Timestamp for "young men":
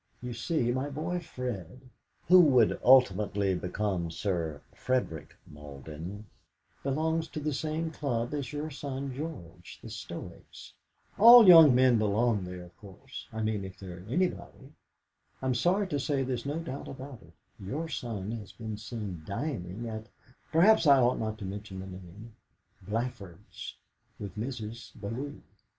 11.47-11.99